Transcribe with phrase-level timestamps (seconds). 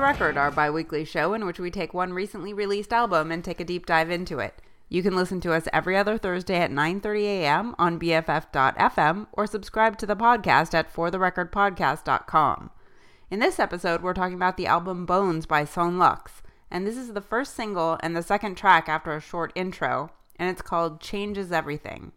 [0.00, 3.44] the Record, our bi weekly show in which we take one recently released album and
[3.44, 4.62] take a deep dive into it.
[4.88, 7.74] You can listen to us every other Thursday at 9:30 a.m.
[7.78, 12.70] on BFF.fm or subscribe to the podcast at fortherecordpodcast.com.
[13.30, 16.40] In this episode, we're talking about the album Bones by Son Lux,
[16.70, 20.48] and this is the first single and the second track after a short intro, and
[20.48, 22.12] it's called Changes Everything.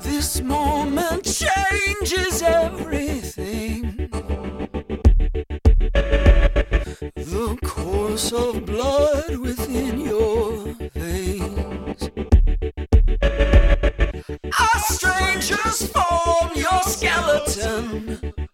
[0.00, 4.08] This moment changes everything.
[7.14, 12.10] The course of blood within your veins.
[13.22, 18.47] A stranger's form, your skeleton.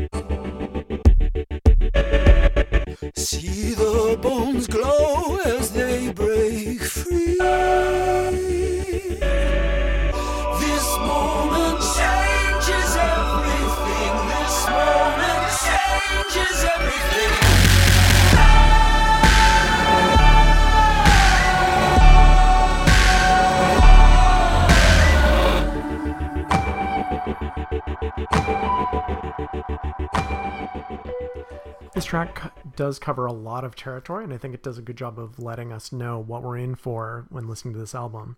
[32.76, 35.38] Does cover a lot of territory, and I think it does a good job of
[35.38, 38.36] letting us know what we're in for when listening to this album.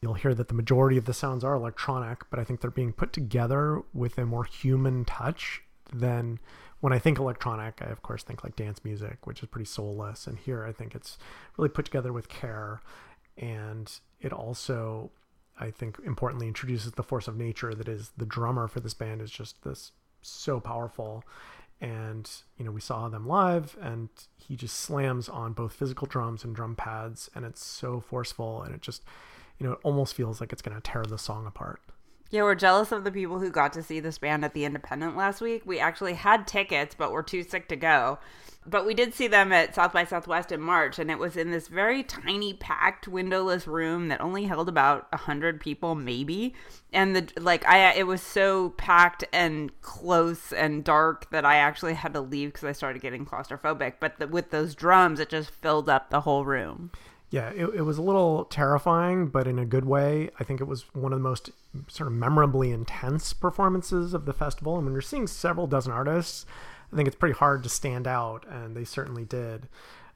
[0.00, 2.92] You'll hear that the majority of the sounds are electronic, but I think they're being
[2.92, 5.62] put together with a more human touch
[5.92, 6.38] than
[6.80, 7.80] when I think electronic.
[7.80, 10.26] I, of course, think like dance music, which is pretty soulless.
[10.26, 11.18] And here, I think it's
[11.56, 12.80] really put together with care.
[13.38, 13.90] And
[14.20, 15.10] it also,
[15.58, 19.22] I think, importantly introduces the force of nature that is the drummer for this band
[19.22, 21.24] is just this so powerful
[21.80, 26.44] and you know we saw them live and he just slams on both physical drums
[26.44, 29.02] and drum pads and it's so forceful and it just
[29.58, 31.80] you know it almost feels like it's going to tear the song apart
[32.30, 35.16] Yeah, we're jealous of the people who got to see this band at the Independent
[35.16, 35.62] last week.
[35.64, 38.18] We actually had tickets, but we're too sick to go.
[38.68, 41.52] But we did see them at South by Southwest in March, and it was in
[41.52, 46.52] this very tiny, packed, windowless room that only held about hundred people, maybe.
[46.92, 51.94] And the like, I it was so packed and close and dark that I actually
[51.94, 53.94] had to leave because I started getting claustrophobic.
[54.00, 56.90] But the, with those drums, it just filled up the whole room.
[57.30, 60.30] Yeah it, it was a little terrifying but in a good way.
[60.38, 61.50] I think it was one of the most
[61.88, 64.76] sort of memorably intense performances of the festival.
[64.76, 66.46] And when you're seeing several dozen artists.
[66.92, 69.68] I think it's pretty hard to stand out and they certainly did.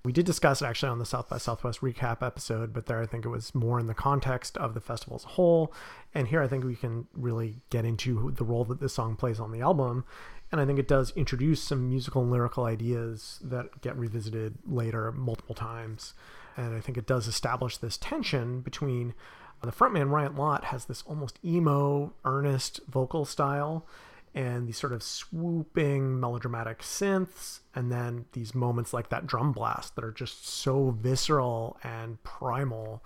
[0.04, 3.06] We did discuss it actually on the south by southwest recap episode but there i
[3.06, 5.72] think it was more in the context of the festival as a whole.
[6.14, 9.40] And here i think we can really get into the role that this song plays
[9.40, 10.04] on the album.
[10.52, 15.12] And I think it does introduce some musical and lyrical ideas that get revisited later
[15.12, 16.14] multiple times.
[16.56, 19.14] And I think it does establish this tension between
[19.62, 23.86] uh, the frontman Ryan Lott has this almost emo, earnest vocal style,
[24.34, 29.96] and these sort of swooping melodramatic synths, and then these moments like that drum blast
[29.96, 33.02] that are just so visceral and primal.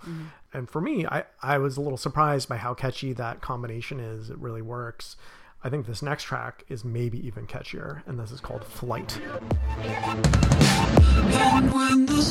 [0.53, 4.29] And for me, I, I was a little surprised by how catchy that combination is.
[4.29, 5.15] It really works.
[5.65, 9.19] I think this next track is maybe even catchier, and this is called Flight.
[11.33, 12.21] And when the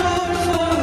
[0.00, 0.77] out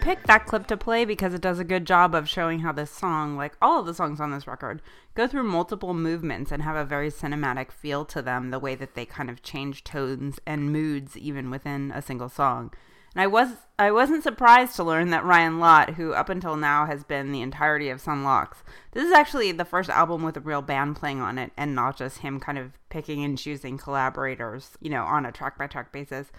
[0.00, 2.90] picked that clip to play because it does a good job of showing how this
[2.90, 4.80] song, like all of the songs on this record,
[5.14, 8.94] go through multiple movements and have a very cinematic feel to them, the way that
[8.94, 12.72] they kind of change tones and moods even within a single song.
[13.14, 13.48] And I was
[13.78, 17.42] I wasn't surprised to learn that Ryan Lott, who up until now has been the
[17.42, 18.62] entirety of Son Lux,
[18.92, 21.96] this is actually the first album with a real band playing on it and not
[21.96, 25.92] just him kind of picking and choosing collaborators, you know, on a track by track
[25.92, 26.30] basis.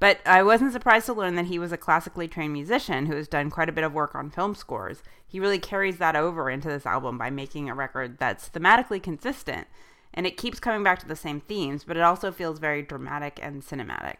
[0.00, 3.28] But I wasn't surprised to learn that he was a classically trained musician who has
[3.28, 5.02] done quite a bit of work on film scores.
[5.26, 9.68] He really carries that over into this album by making a record that's thematically consistent
[10.12, 13.38] and it keeps coming back to the same themes, but it also feels very dramatic
[13.42, 14.16] and cinematic.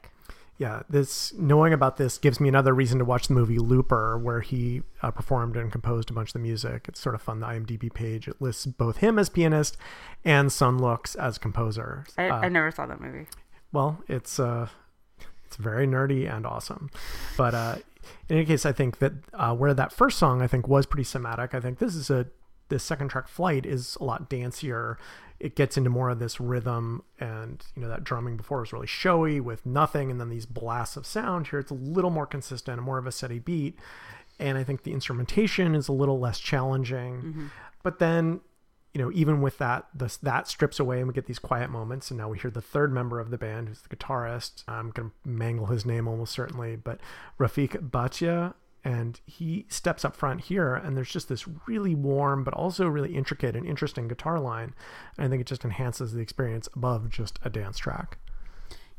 [0.56, 4.42] Yeah, this knowing about this gives me another reason to watch the movie Looper, where
[4.42, 6.84] he uh, performed and composed a bunch of the music.
[6.86, 7.40] It's sort of fun.
[7.40, 9.78] The IMDb page it lists both him as pianist
[10.22, 12.04] and Son Lux as composer.
[12.18, 13.26] I, Uh, I never saw that movie.
[13.72, 14.68] well, it's uh,
[15.50, 16.90] it's very nerdy and awesome.
[17.36, 17.74] But uh,
[18.28, 21.02] in any case, I think that uh, where that first song I think was pretty
[21.04, 21.54] somatic.
[21.54, 22.26] I think this is a
[22.68, 24.94] this second track, Flight, is a lot dancier.
[25.40, 28.86] It gets into more of this rhythm, and you know that drumming before was really
[28.86, 31.48] showy with nothing, and then these blasts of sound.
[31.48, 33.76] Here, it's a little more consistent and more of a steady beat.
[34.38, 37.50] And I think the instrumentation is a little less challenging.
[37.82, 38.40] But then
[38.92, 42.10] you know, even with that, that strips away, and we get these quiet moments.
[42.10, 44.64] And now we hear the third member of the band, who's the guitarist.
[44.66, 47.00] I'm gonna mangle his name almost certainly, but
[47.38, 52.54] Rafiq Bhatia, and he steps up front here, and there's just this really warm, but
[52.54, 54.74] also really intricate and interesting guitar line.
[55.16, 58.18] And I think it just enhances the experience above just a dance track.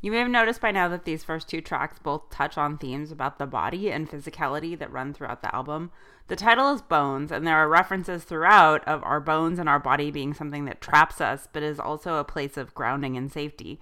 [0.02, 3.12] You may have noticed by now that these first two tracks both touch on themes
[3.12, 5.92] about the body and physicality that run throughout the album.
[6.28, 10.10] The title is Bones, and there are references throughout of our bones and our body
[10.10, 13.80] being something that traps us, but is also a place of grounding and safety.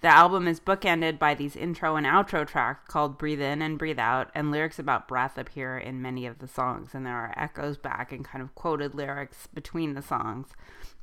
[0.00, 3.98] The album is bookended by these intro and outro tracks called Breathe In and Breathe
[3.98, 7.76] Out, and lyrics about breath appear in many of the songs, and there are echoes
[7.76, 10.50] back and kind of quoted lyrics between the songs.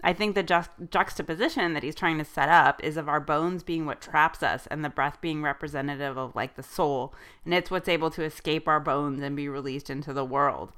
[0.02, 3.64] I think the ju- juxtaposition that he's trying to set up is of our bones
[3.64, 7.14] being what traps us and the breath being representative of like the soul,
[7.44, 10.72] and it's what's able to escape our bones and be released into the world.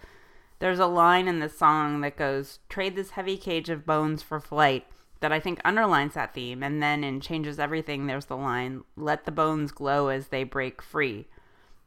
[0.58, 4.40] There's a line in the song that goes, Trade this heavy cage of bones for
[4.40, 4.88] flight,
[5.20, 6.64] that I think underlines that theme.
[6.64, 10.82] And then in Changes Everything, there's the line, Let the bones glow as they break
[10.82, 11.28] free.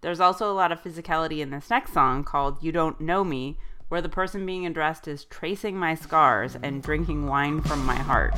[0.00, 3.58] There's also a lot of physicality in this next song called You Don't Know Me,
[3.88, 8.34] where the person being addressed is tracing my scars and drinking wine from my heart.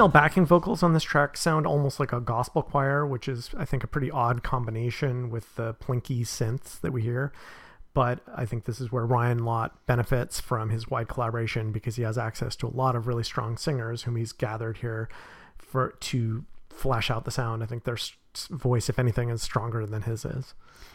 [0.00, 3.66] Female backing vocals on this track sound almost like a gospel choir, which is, I
[3.66, 7.32] think, a pretty odd combination with the plinky synths that we hear.
[7.92, 12.02] But I think this is where Ryan Lott benefits from his wide collaboration because he
[12.04, 15.10] has access to a lot of really strong singers whom he's gathered here
[15.58, 17.62] for to flesh out the sound.
[17.62, 18.14] I think their s-
[18.50, 20.54] voice, if anything, is stronger than his is.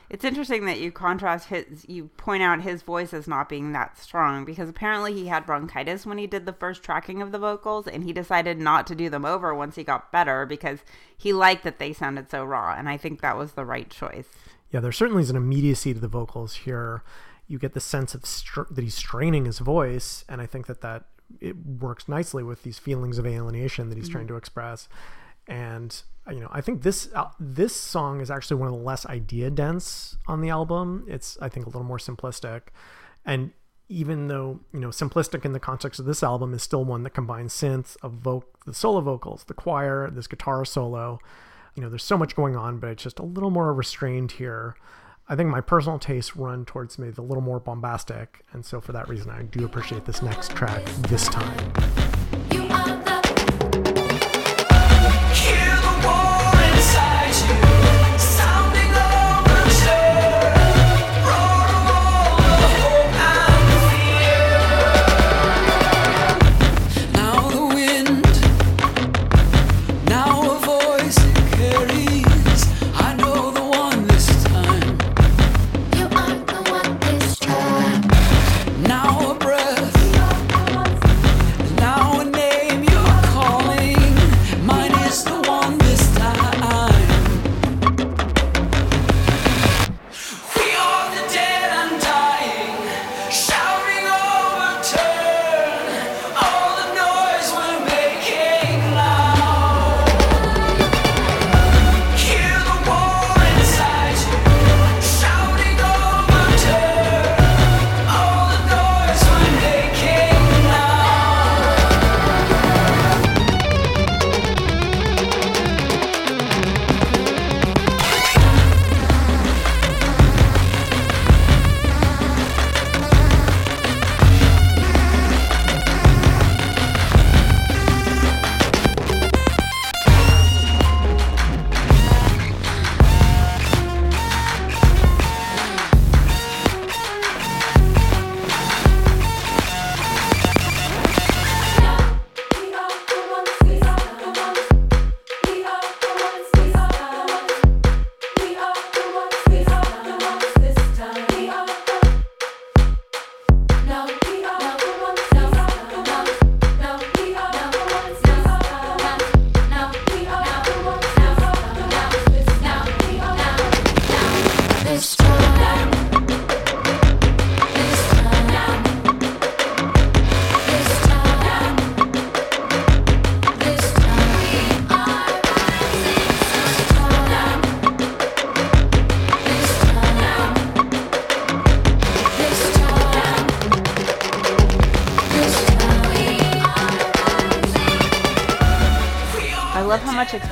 [0.10, 3.98] It's interesting that you contrast his, you point out his voice as not being that
[3.98, 7.88] strong because apparently he had bronchitis when he did the first tracking of the vocals
[7.88, 10.80] and he decided not to do them over once he got better because
[11.18, 12.76] he liked that they sounded so raw.
[12.78, 14.28] And I think that was the right choice.
[14.72, 17.04] yeah, there certainly is an immediacy to the vocals here.
[17.48, 20.82] You get the sense of str- that he's straining his voice, and I think that
[20.82, 21.06] that
[21.40, 24.34] it works nicely with these feelings of alienation that he's trying mm-hmm.
[24.34, 24.88] to express.
[25.48, 29.06] And you know, I think this uh, this song is actually one of the less
[29.06, 31.06] idea dense on the album.
[31.08, 32.62] It's I think a little more simplistic,
[33.26, 33.52] and
[33.88, 37.12] even though you know simplistic in the context of this album, is still one that
[37.12, 41.20] combines synths, of voc- the solo vocals, the choir, this guitar solo.
[41.76, 44.76] You know, there's so much going on, but it's just a little more restrained here.
[45.28, 48.94] I think my personal tastes run towards maybe a little more bombastic, and so for
[48.94, 52.05] that reason, I do appreciate this next track this time.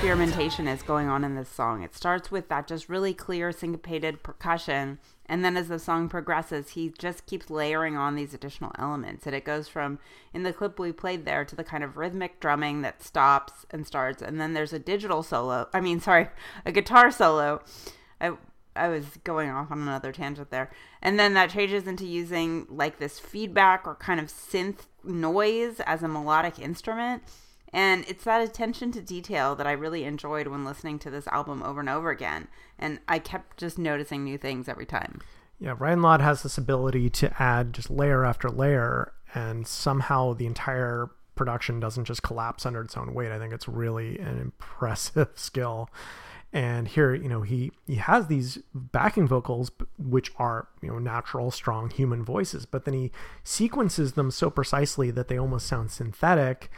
[0.03, 1.81] Experimentation is going on in this song.
[1.81, 6.71] It starts with that just really clear syncopated percussion, and then as the song progresses,
[6.71, 9.25] he just keeps layering on these additional elements.
[9.25, 9.99] And it goes from
[10.33, 13.87] in the clip we played there to the kind of rhythmic drumming that stops and
[13.87, 15.69] starts, and then there's a digital solo.
[15.73, 16.27] I mean, sorry,
[16.65, 17.61] a guitar solo.
[18.19, 18.33] I
[18.75, 20.69] I was going off on another tangent there.
[21.01, 26.03] And then that changes into using like this feedback or kind of synth noise as
[26.03, 27.23] a melodic instrument.
[27.73, 31.63] And it's that attention to detail that I really enjoyed when listening to this album
[31.63, 32.47] over and over again.
[32.77, 35.21] And I kept just noticing new things every time.
[35.59, 40.45] Yeah, Ryan Lott has this ability to add just layer after layer, and somehow the
[40.45, 43.31] entire production doesn't just collapse under its own weight.
[43.31, 45.89] I think it's really an impressive skill.
[46.51, 51.49] And here, you know, he he has these backing vocals, which are you know natural,
[51.49, 53.11] strong human voices, but then he
[53.43, 56.69] sequences them so precisely that they almost sound synthetic.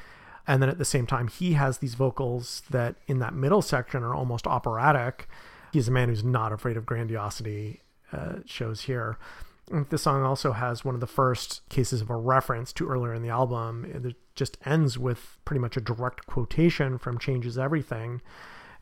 [0.47, 4.03] And then at the same time, he has these vocals that in that middle section
[4.03, 5.27] are almost operatic.
[5.73, 7.81] He's a man who's not afraid of grandiosity,
[8.13, 9.17] uh, shows here.
[9.89, 13.23] The song also has one of the first cases of a reference to earlier in
[13.23, 13.85] the album.
[13.85, 18.21] It just ends with pretty much a direct quotation from Changes Everything.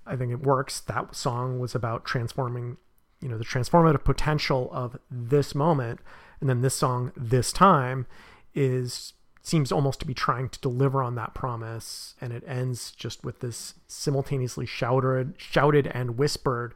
[0.06, 0.82] I think it works.
[0.82, 2.76] That song was about transforming,
[3.22, 6.02] you know, the transformative potential of this moment.
[6.42, 8.06] And then this song, This Time,
[8.54, 12.16] is seems almost to be trying to deliver on that promise.
[12.20, 16.74] And it ends just with this simultaneously shouted, shouted and whispered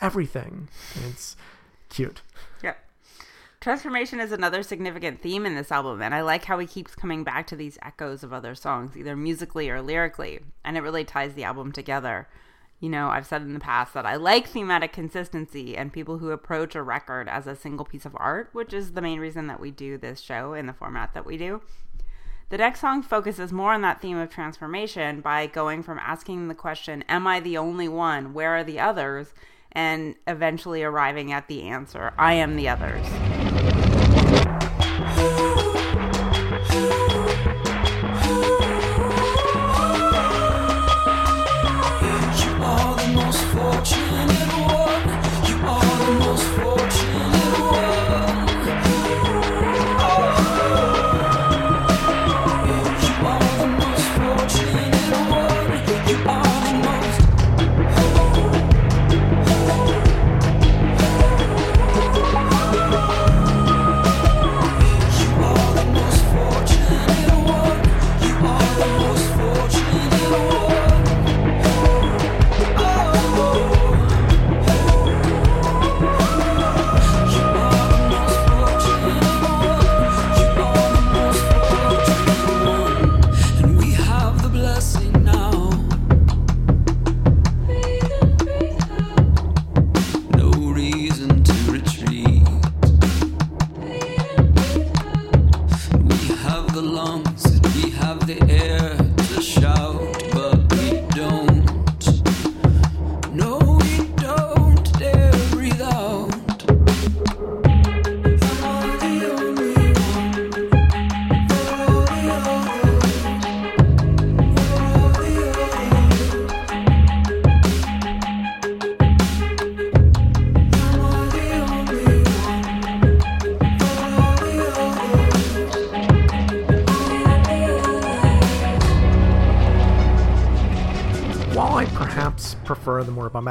[0.00, 0.68] everything.
[0.96, 1.36] And it's
[1.88, 2.20] cute.
[2.62, 2.74] Yeah.
[3.60, 7.24] Transformation is another significant theme in this album, and I like how he keeps coming
[7.24, 11.34] back to these echoes of other songs, either musically or lyrically, and it really ties
[11.34, 12.28] the album together.
[12.78, 16.30] You know, I've said in the past that I like thematic consistency and people who
[16.30, 19.58] approach a record as a single piece of art, which is the main reason that
[19.58, 21.60] we do this show in the format that we do.
[22.50, 26.54] The next song focuses more on that theme of transformation by going from asking the
[26.54, 28.32] question, Am I the only one?
[28.32, 29.34] Where are the others?
[29.72, 33.57] and eventually arriving at the answer, I am the others.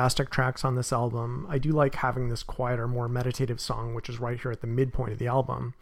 [0.07, 4.07] Bombastic tracks on this album, I do like having this quieter, more meditative song, which
[4.07, 5.73] is right here at the midpoint of the album.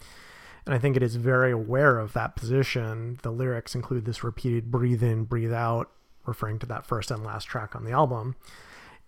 [0.65, 3.20] And I think it is very aware of that position.
[3.22, 5.91] The lyrics include this repeated breathe in, breathe out,
[6.25, 8.36] referring to that first and last track on the album.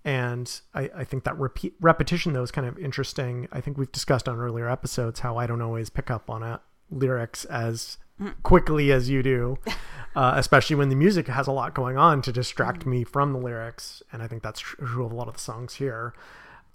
[0.05, 3.47] And I, I think that repeat repetition though is kind of interesting.
[3.51, 6.61] I think we've discussed on earlier episodes how I don't always pick up on a
[6.89, 7.97] lyrics as
[8.43, 9.57] quickly as you do,
[10.15, 13.39] uh, especially when the music has a lot going on to distract me from the
[13.39, 14.01] lyrics.
[14.11, 16.13] And I think that's true of a lot of the songs here.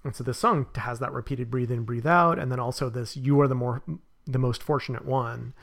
[0.05, 3.17] And so this song has that repeated breathe in, breathe out, and then also this
[3.17, 3.83] "You are the more
[4.27, 5.55] the most fortunate one,"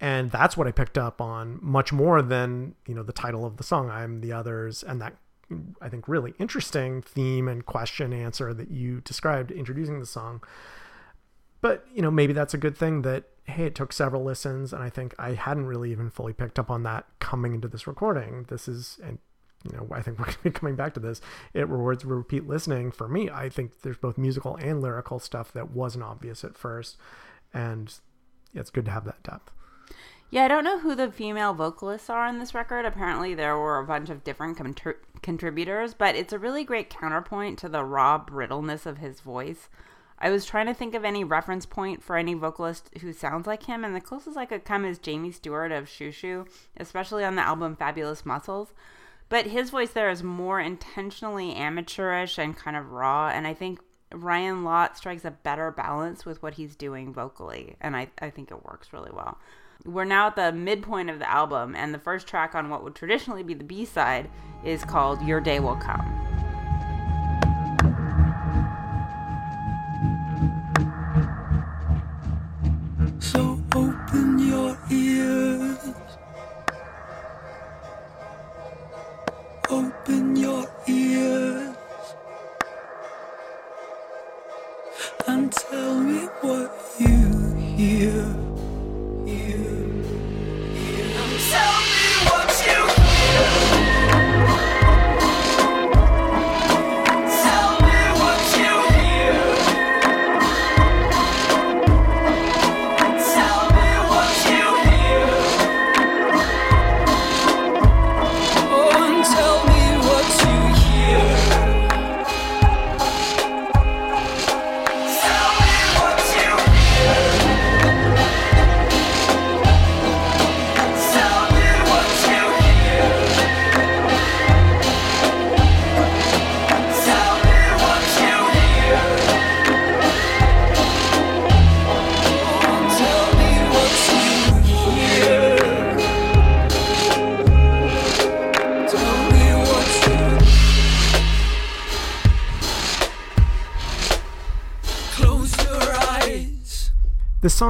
[0.00, 3.58] and that's what I picked up on much more than you know the title of
[3.58, 5.14] the song "I'm the Others" and that
[5.80, 10.42] I think really interesting theme and question answer that you described introducing the song.
[11.66, 14.84] But you know maybe that's a good thing that hey it took several listens and
[14.84, 18.46] I think I hadn't really even fully picked up on that coming into this recording.
[18.48, 19.18] This is and
[19.64, 21.20] you know, I think we're going to be coming back to this.
[21.54, 23.30] It rewards repeat listening for me.
[23.30, 26.98] I think there's both musical and lyrical stuff that wasn't obvious at first,
[27.52, 27.92] and
[28.54, 29.50] it's good to have that depth.
[30.30, 32.84] Yeah, I don't know who the female vocalists are on this record.
[32.84, 37.58] Apparently, there were a bunch of different contr- contributors, but it's a really great counterpoint
[37.58, 39.68] to the raw brittleness of his voice.
[40.18, 43.64] I was trying to think of any reference point for any vocalist who sounds like
[43.64, 46.46] him, and the closest I could come is Jamie Stewart of Xiu Xiu,
[46.78, 48.72] especially on the album Fabulous Muscles.
[49.28, 53.80] But his voice there is more intentionally amateurish and kind of raw, and I think
[54.12, 58.50] Ryan Lott strikes a better balance with what he's doing vocally, and I, I think
[58.50, 59.38] it works really well.
[59.84, 62.94] We're now at the midpoint of the album, and the first track on what would
[62.94, 64.30] traditionally be the B side
[64.64, 66.35] is called Your Day Will Come.
[73.76, 75.45] Open your ears.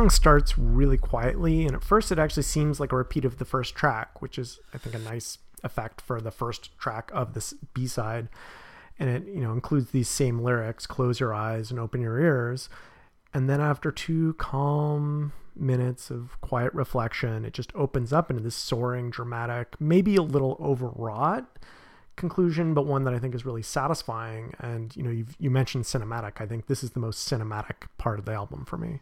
[0.07, 3.45] Song starts really quietly, and at first it actually seems like a repeat of the
[3.45, 7.55] first track, which is, I think, a nice effect for the first track of this
[7.75, 8.29] B side.
[8.99, 12.69] And it, you know, includes these same lyrics: "Close your eyes and open your ears."
[13.35, 18.55] And then after two calm minutes of quiet reflection, it just opens up into this
[18.55, 21.59] soaring, dramatic, maybe a little overwrought
[22.15, 24.55] conclusion, but one that I think is really satisfying.
[24.61, 26.41] And you know, you you mentioned cinematic.
[26.41, 29.01] I think this is the most cinematic part of the album for me.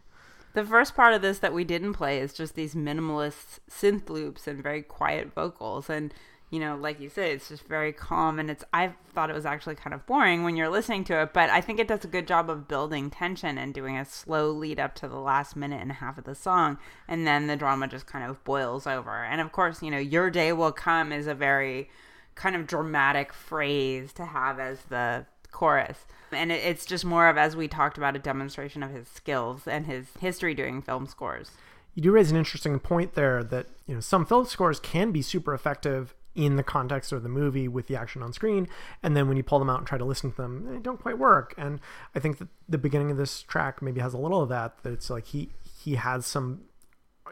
[0.55, 4.47] The first part of this that we didn't play is just these minimalist synth loops
[4.47, 5.89] and very quiet vocals.
[5.89, 6.13] And,
[6.49, 8.39] you know, like you said, it's just very calm.
[8.39, 11.33] And it's, I thought it was actually kind of boring when you're listening to it,
[11.33, 14.49] but I think it does a good job of building tension and doing a slow
[14.49, 16.77] lead up to the last minute and a half of the song.
[17.05, 19.25] And then the drama just kind of boils over.
[19.25, 21.89] And of course, you know, Your Day Will Come is a very
[22.35, 26.05] kind of dramatic phrase to have as the chorus.
[26.35, 29.67] And it, it's just more of, as we talked about, a demonstration of his skills
[29.67, 31.51] and his history doing film scores.
[31.95, 35.21] You do raise an interesting point there that you know some film scores can be
[35.21, 38.67] super effective in the context of the movie with the action on screen,
[39.01, 41.01] and then when you pull them out and try to listen to them, they don't
[41.01, 41.53] quite work.
[41.57, 41.79] And
[42.13, 44.83] I think that the beginning of this track maybe has a little of that.
[44.83, 45.49] That it's like he
[45.81, 46.63] he has some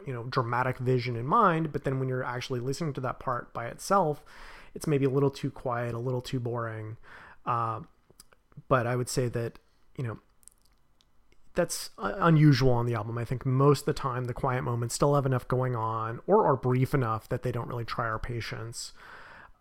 [0.06, 3.52] you know dramatic vision in mind, but then when you're actually listening to that part
[3.52, 4.24] by itself,
[4.74, 6.96] it's maybe a little too quiet, a little too boring.
[7.44, 7.80] Uh,
[8.68, 9.58] but I would say that
[9.96, 10.18] you know
[11.54, 13.16] that's unusual on the album.
[13.16, 16.46] I think most of the time the quiet moments still have enough going on or
[16.46, 18.92] are brief enough that they don't really try our patience.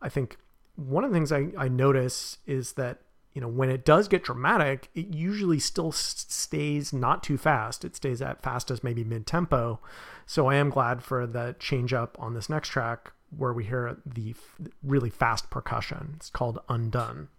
[0.02, 0.38] I think
[0.76, 3.02] one of the things I, I notice is that
[3.34, 7.86] you know when it does get dramatic, it usually still stays not too fast.
[7.86, 9.80] It stays at fast as maybe mid tempo.
[10.26, 13.98] So I am glad for the change up on this next track where we hear
[14.06, 14.36] the
[14.84, 16.14] really fast percussion.
[16.16, 17.30] It's called Undone.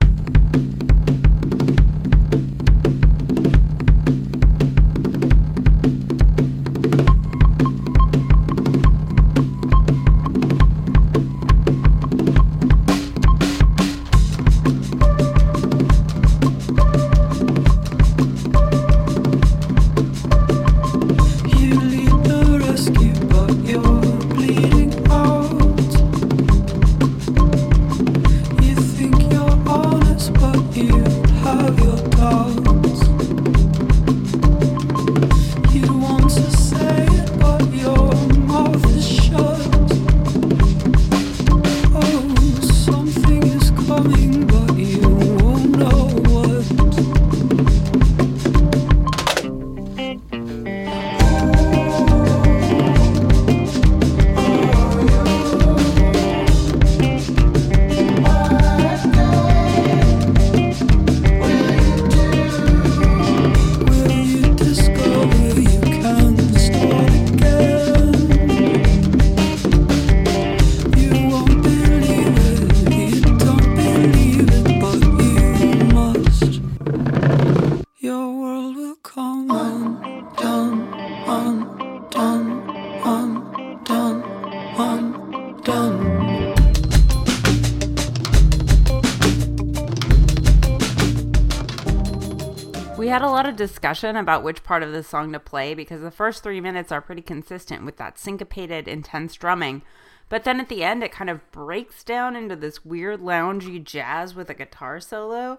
[93.35, 96.61] Lot of discussion about which part of the song to play because the first three
[96.61, 99.83] minutes are pretty consistent with that syncopated, intense drumming.
[100.29, 104.35] But then at the end, it kind of breaks down into this weird, loungy jazz
[104.35, 105.59] with a guitar solo.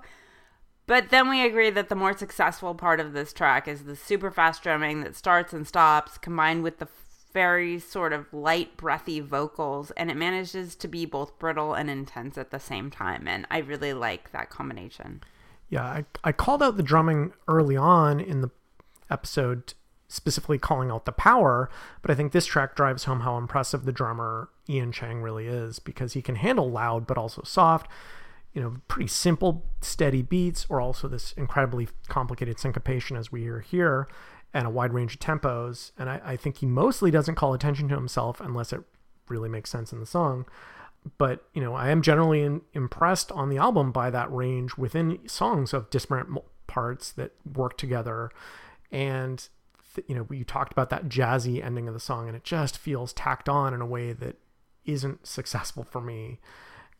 [0.87, 4.31] But then we agree that the more successful part of this track is the super
[4.31, 6.87] fast drumming that starts and stops, combined with the
[7.33, 12.37] very sort of light, breathy vocals, and it manages to be both brittle and intense
[12.37, 13.27] at the same time.
[13.27, 15.21] And I really like that combination.
[15.69, 18.51] Yeah, I, I called out the drumming early on in the
[19.09, 19.73] episode,
[20.07, 21.69] specifically calling out the power,
[22.01, 25.79] but I think this track drives home how impressive the drummer Ian Chang really is
[25.79, 27.89] because he can handle loud but also soft,
[28.53, 33.59] you know, pretty simple, steady beats, or also this incredibly complicated syncopation as we hear
[33.59, 34.07] here,
[34.53, 35.91] and a wide range of tempos.
[35.97, 38.81] And I, I think he mostly doesn't call attention to himself unless it
[39.27, 40.45] really makes sense in the song
[41.17, 45.19] but you know i am generally in, impressed on the album by that range within
[45.27, 46.27] songs of disparate
[46.67, 48.29] parts that work together.
[48.91, 49.47] And
[49.95, 52.77] th- you know you talked about that jazzy ending of the song and it just
[52.77, 54.37] feels tacked on in a way that
[54.85, 56.39] isn't successful for me.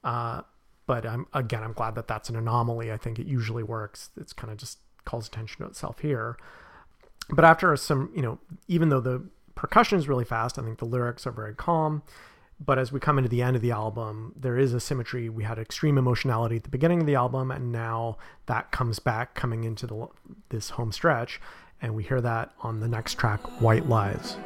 [0.03, 0.41] Uh,
[0.87, 2.91] but i'm again i'm glad that that's an anomaly.
[2.91, 4.09] I think it usually works.
[4.17, 6.37] It's kind of just calls attention to itself here.
[7.29, 10.85] But after some you know even though the percussion is really fast i think the
[10.85, 12.03] lyrics are very calm
[12.63, 15.29] but as we come into the end of the album there is a symmetry.
[15.29, 19.35] We had extreme emotionality at the beginning of the album and now that comes back
[19.35, 20.07] coming into the
[20.49, 21.41] this home stretch
[21.81, 24.37] and we hear that on the next track white lies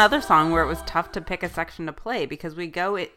[0.00, 2.96] another song where it was tough to pick a section to play because we go
[2.96, 3.12] it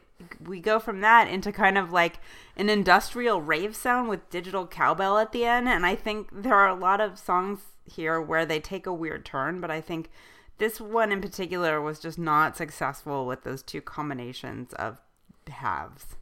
[0.46, 2.20] we go from that into kind of like
[2.58, 6.68] an industrial rave sound with digital cowbell at the end and I think there are
[6.68, 10.10] a lot of songs here where they take a weird turn but I think
[10.58, 15.00] this one in particular was just not successful with those two combinations of
[15.50, 16.18] halves.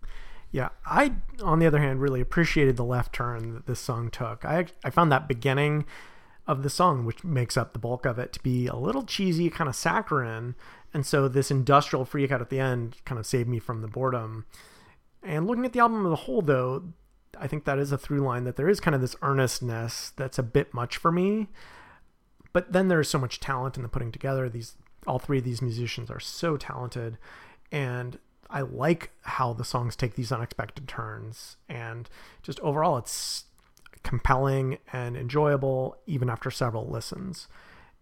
[0.52, 4.44] Yeah, I, on the other hand, really appreciated the left turn that this song took.
[4.44, 5.86] I I found that beginning
[6.48, 9.50] of the song, which makes up the bulk of it, to be a little cheesy,
[9.50, 10.56] kind of saccharine,
[10.94, 13.88] and so this industrial freak out at the end kind of saved me from the
[13.88, 14.46] boredom.
[15.24, 16.84] And looking at the album as a whole, though,
[17.40, 20.40] I think that is a through line that there is kind of this earnestness that's
[20.40, 21.48] a bit much for me.
[22.54, 24.50] But then there's so much talent in the putting together.
[24.50, 24.76] These
[25.08, 27.18] all three of these musicians are so talented,
[27.72, 31.56] and I like how the songs take these unexpected turns.
[31.70, 32.10] And
[32.44, 33.46] just overall, it's
[34.04, 37.48] compelling and enjoyable even after several listens.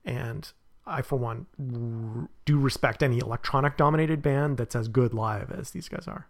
[0.05, 0.51] And
[0.85, 5.71] I, for one, r- do respect any electronic dominated band that's as good live as
[5.71, 6.27] these guys are.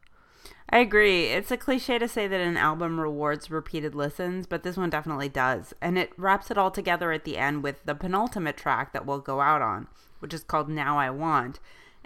[0.69, 1.25] I agree.
[1.25, 5.29] It's a cliche to say that an album rewards repeated listens, but this one definitely
[5.29, 5.73] does.
[5.81, 9.19] And it wraps it all together at the end with the penultimate track that we'll
[9.19, 9.87] go out on,
[10.19, 11.59] which is called Now I Want.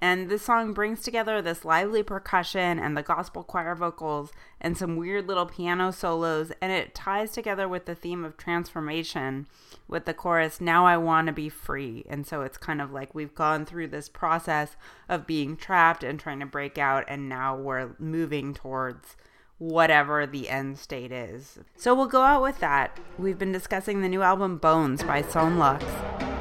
[0.04, 4.98] And this song brings together this lively percussion and the gospel choir vocals and some
[4.98, 9.48] weird little piano solos, and it ties together with the theme of transformation
[9.88, 12.04] with the chorus, Now I Want to Be Free.
[12.10, 14.76] And so it's kind of like we've gone through this process
[15.08, 19.16] of being trapped and trying to break out, and now we're moving towards
[19.58, 21.60] whatever the end state is.
[21.78, 23.00] So we'll go out with that.
[23.18, 25.86] We've been discussing the new album Bones by Son Lux,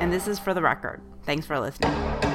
[0.01, 1.01] and this is for the record.
[1.23, 2.32] Thanks for listening.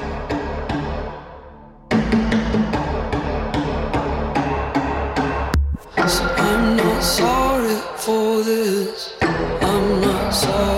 [8.08, 9.12] For this.
[9.20, 10.77] I'm not sorry